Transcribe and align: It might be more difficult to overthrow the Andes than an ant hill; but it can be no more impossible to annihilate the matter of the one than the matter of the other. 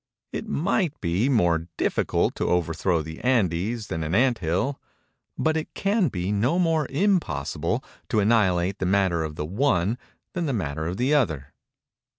It 0.33 0.47
might 0.47 0.99
be 0.99 1.29
more 1.29 1.67
difficult 1.77 2.33
to 2.33 2.47
overthrow 2.49 3.03
the 3.03 3.19
Andes 3.19 3.85
than 3.85 4.03
an 4.03 4.15
ant 4.15 4.39
hill; 4.39 4.81
but 5.37 5.55
it 5.55 5.75
can 5.75 6.07
be 6.07 6.31
no 6.31 6.57
more 6.57 6.87
impossible 6.89 7.83
to 8.09 8.19
annihilate 8.19 8.79
the 8.79 8.87
matter 8.87 9.23
of 9.23 9.35
the 9.35 9.45
one 9.45 9.99
than 10.33 10.47
the 10.47 10.53
matter 10.53 10.87
of 10.87 10.97
the 10.97 11.13
other. 11.13 11.53